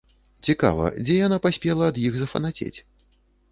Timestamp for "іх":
2.07-2.13